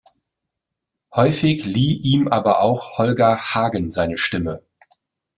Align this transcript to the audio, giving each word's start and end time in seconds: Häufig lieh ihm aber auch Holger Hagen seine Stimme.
Häufig 1.13 1.63
lieh 1.63 1.97
ihm 1.99 2.27
aber 2.27 2.61
auch 2.61 2.97
Holger 2.97 3.37
Hagen 3.37 3.91
seine 3.91 4.17
Stimme. 4.17 4.63